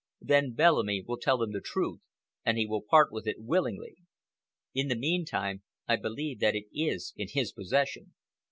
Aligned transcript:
Then 0.19 0.53
Bellamy 0.53 1.03
will 1.05 1.19
tell 1.19 1.43
him 1.43 1.51
the 1.51 1.61
truth, 1.61 1.99
and 2.43 2.57
he 2.57 2.65
will 2.65 2.81
part 2.81 3.11
with 3.11 3.27
it 3.27 3.39
willingly. 3.39 3.97
In 4.73 4.87
the 4.87 4.95
meantime, 4.97 5.61
I 5.87 5.95
believe 5.95 6.39
that 6.39 6.55
it 6.55 6.65
is 6.73 7.13
in 7.17 7.27
his 7.29 7.51
possession. 7.51 8.15